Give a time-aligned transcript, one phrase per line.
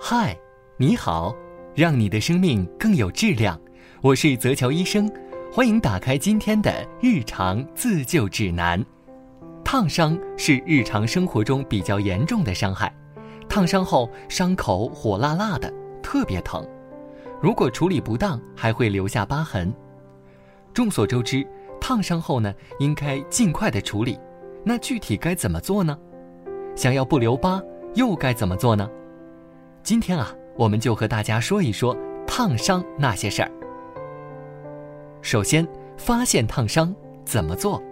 [0.00, 0.38] 嗨，
[0.76, 1.34] 你好，
[1.74, 3.60] 让你的生命更有质量。
[4.00, 5.10] 我是泽乔医生，
[5.52, 8.82] 欢迎打开今天的日常自救指南。
[9.64, 12.94] 烫伤是日常生活中比较严重的伤害，
[13.48, 15.70] 烫伤后伤口火辣辣的，
[16.00, 16.64] 特别疼。
[17.42, 19.74] 如果处理不当，还会留下疤痕。
[20.72, 21.44] 众所周知，
[21.80, 24.16] 烫伤后呢，应该尽快的处理。
[24.64, 25.98] 那具体该怎么做呢？
[26.76, 27.60] 想要不留疤，
[27.94, 28.88] 又该怎么做呢？
[29.82, 31.96] 今天啊，我们就和大家说一说
[32.26, 33.50] 烫伤那些事儿。
[35.22, 37.82] 首先，发现烫伤怎么做？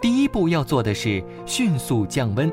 [0.00, 2.50] 第一步要做的是迅速降温。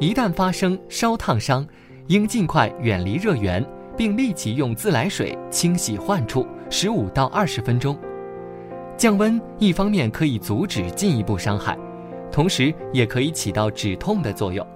[0.00, 1.66] 一旦发生烧烫伤，
[2.08, 3.64] 应尽快远离热源，
[3.96, 7.96] 并立即用自来水清洗患处十五到二十分钟。
[8.96, 11.78] 降温一方面可以阻止进一步伤害，
[12.32, 14.66] 同时也可以起到止痛的作用。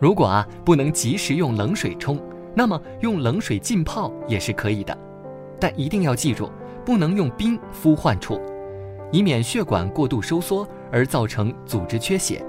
[0.00, 2.18] 如果啊不能及时用冷水冲，
[2.54, 4.96] 那么用冷水浸泡也是可以的，
[5.60, 6.50] 但一定要记住，
[6.86, 8.40] 不能用冰敷患处，
[9.12, 12.42] 以免血管过度收缩而造成组织缺血。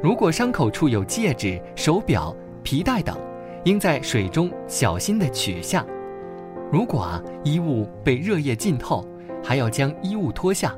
[0.00, 3.18] 如果伤口处有戒指、手表、皮带等，
[3.64, 5.84] 应在水中小心地取下。
[6.70, 9.04] 如果啊衣物被热液浸透，
[9.42, 10.72] 还要将衣物脱下。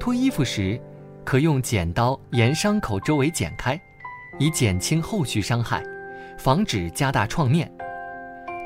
[0.00, 0.80] 脱衣服时，
[1.24, 3.80] 可用剪刀沿伤口周围剪开。
[4.38, 5.82] 以减轻后续伤害，
[6.38, 7.70] 防止加大创面。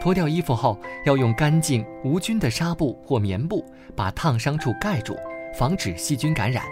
[0.00, 5.14] 脱掉衣服后，要用干净无菌的纱布或棉布把烫伤处盖住，
[5.54, 6.64] 防止细菌感染。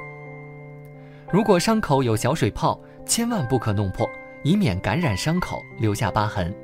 [1.31, 4.09] 如果伤口有小水泡，千万不可弄破，
[4.43, 6.55] 以免感染伤口留下疤痕。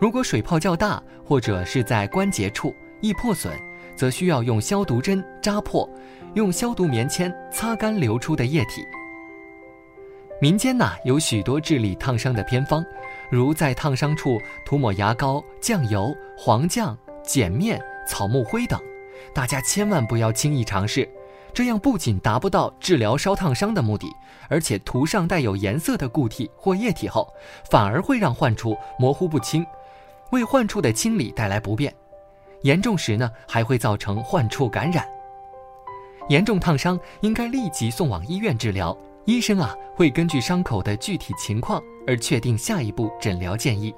[0.00, 3.52] 如果水泡较大，或者是在关节处易破损，
[3.94, 5.88] 则需要用消毒针扎破，
[6.34, 8.82] 用消毒棉签擦干流出的液体。
[10.40, 12.84] 民间呐有许多治理烫伤的偏方，
[13.30, 18.78] 如在烫伤处涂抹牙膏、酱油、黄酱、碱面、草木灰等，
[19.32, 21.08] 大家千万不要轻易尝试，
[21.52, 24.06] 这样不仅达不到治疗烧烫伤的目的，
[24.48, 27.32] 而且涂上带有颜色的固体或液体后，
[27.70, 29.64] 反而会让患处模糊不清，
[30.30, 31.94] 为患处的清理带来不便，
[32.62, 35.06] 严重时呢还会造成患处感染。
[36.28, 38.96] 严重烫伤应该立即送往医院治疗。
[39.26, 43.94] 医生啊，会根据伤口的具体情况而确定下一步诊疗建议。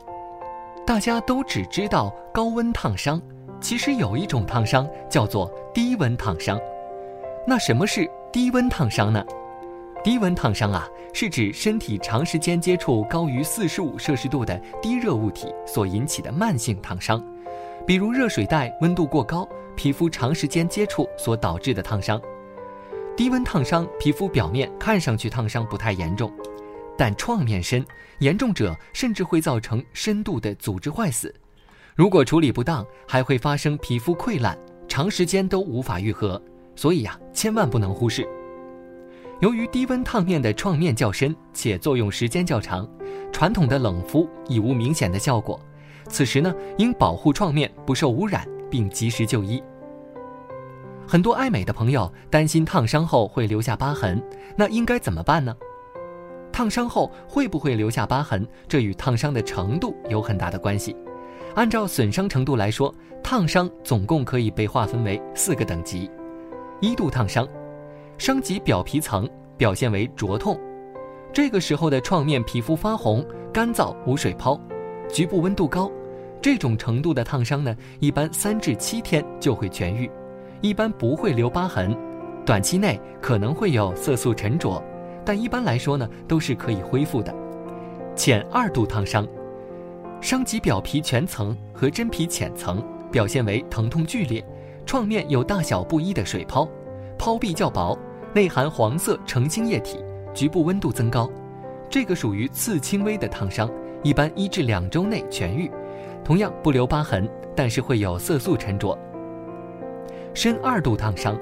[0.86, 3.20] 大家都只知道高温烫伤，
[3.60, 6.56] 其实有一种烫伤叫做低温烫伤。
[7.44, 9.24] 那什么是低温烫伤呢？
[10.04, 17.20] 低温烫伤啊，是指身体长时间接触高于四十五摄氏度的低热物体所引起的慢性烫伤，
[17.84, 22.20] 比如热水袋温度过高、皮肤长时间接触所导致的烫伤。
[23.16, 26.30] 低温烫伤，皮肤表面看上去烫伤不太严重，
[26.98, 27.82] 但创面深，
[28.18, 31.34] 严重者甚至会造成深度的组织坏死。
[31.94, 36.40] 如果处理不当，还会发生皮肤溃烂，长时间都无法愈合。
[36.74, 38.28] 所以呀，千万不能忽视。
[39.40, 42.86] 由于低温烫面的创面较深，且作用时间较长，
[43.32, 45.58] 传统的冷敷已无明显的效果。
[46.10, 49.62] 此时呢，应保护创面不受污染，并及时就医。
[51.08, 54.20] 很多爱美的朋友担心烫伤后会留下疤痕，
[54.56, 55.54] 那应该怎么办呢？
[56.52, 60.96] 烫伤后会不会留下疤痕，这与烫伤的程度有很大的关系。
[61.54, 66.10] 按照损伤程度来说，烫伤总共可以被划分为四个等级：
[66.80, 67.46] 一度烫伤，
[68.18, 70.58] 伤及表皮层，表现为灼痛，
[71.32, 74.60] 这个时候的创面皮肤发红、干燥、无水泡，
[75.08, 75.88] 局部温度高，
[76.42, 80.10] 这种程度的烫伤呢，一般三至七天就会痊愈。
[80.60, 81.96] 一般不会留疤痕，
[82.44, 84.82] 短期内可能会有色素沉着，
[85.24, 87.34] 但一般来说呢都是可以恢复的。
[88.14, 89.26] 浅二度烫伤，
[90.20, 94.44] 伤及表皮全层和真皮浅层，表现为疼痛剧烈，
[94.86, 96.68] 创面有大小不一的水泡，
[97.18, 97.98] 泡壁较薄，
[98.32, 99.98] 内含黄色澄清液体，
[100.32, 101.30] 局部温度增高，
[101.90, 103.70] 这个属于次轻微的烫伤，
[104.02, 105.70] 一般一至两周内痊愈，
[106.24, 108.98] 同样不留疤痕，但是会有色素沉着。
[110.36, 111.34] 深二度烫伤，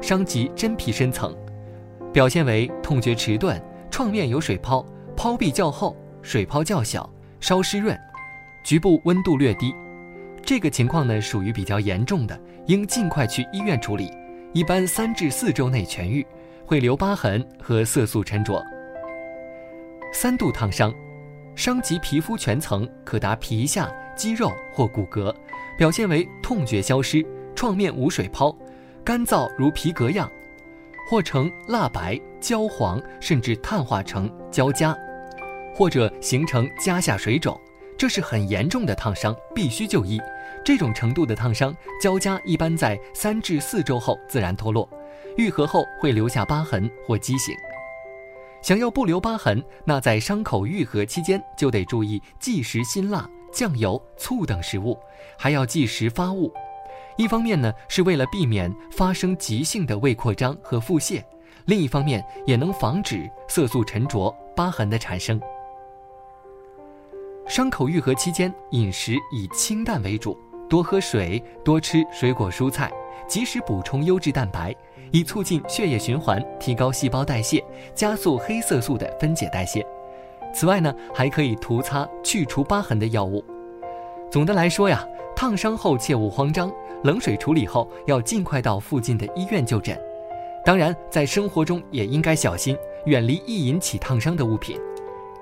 [0.00, 1.36] 伤及真皮深层，
[2.12, 3.60] 表现为痛觉迟钝，
[3.90, 7.10] 创面有水泡，泡壁较厚，水泡较小，
[7.40, 7.98] 稍湿润，
[8.62, 9.74] 局部温度略低。
[10.44, 14.12] 这个情况呢属于比较严重的，应尽快去医院处理，
[14.52, 16.24] 一般三至四周内痊愈，
[16.64, 18.64] 会留疤痕和色素沉着。
[20.12, 20.94] 三度烫伤，
[21.56, 25.34] 伤及皮肤全层，可达皮下、肌肉或骨骼，
[25.76, 27.26] 表现为痛觉消失。
[27.56, 28.54] 创面无水泡，
[29.02, 30.30] 干燥如皮革样，
[31.10, 34.94] 或呈蜡白、焦黄，甚至碳化成焦痂，
[35.74, 37.58] 或者形成痂下水肿，
[37.96, 40.20] 这是很严重的烫伤，必须就医。
[40.62, 44.86] 这种程度的烫伤，焦痂一般在三至四周后自然脱落，
[45.38, 47.56] 愈合后会留下疤痕或畸形。
[48.60, 54.98] 想要不留疤痕，那在伤口愈合期间就得注意忌食辛辣、酱油、醋等食物，
[55.38, 56.52] 还要忌食发物。
[57.16, 61.22] 一方面呢，是为了避免发生急性的胃扩张和腹泻；
[61.64, 65.40] 另一方面，也能防止色素沉着、疤痕的产生。
[67.46, 70.36] 伤口愈合期间，饮食以清淡为主，
[70.68, 72.92] 多喝水，多吃水果蔬菜，
[73.26, 74.74] 及时补充优质蛋白。
[75.12, 77.64] 以促进血液循环，提高细胞代谢，
[77.94, 79.86] 加速黑色素的分解代谢。
[80.52, 83.42] 此外呢，还可以涂擦去除疤痕的药物。
[84.30, 86.72] 总的来说呀，烫伤后切勿慌张，
[87.04, 89.98] 冷水处理后要尽快到附近的医院就诊。
[90.64, 94.76] 当然，在生活中也应该小心，远离易引起烫伤的物品。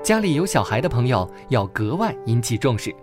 [0.02, 2.94] 家里有小孩的朋友要格外引起重视。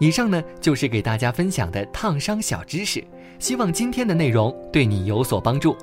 [0.00, 3.04] 以上呢，就是给大家分享的烫伤小知识。
[3.38, 5.76] 希望今天的内容对你有所帮助。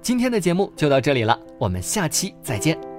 [0.00, 2.95] 今天的节目就到这里了，我们下期再见。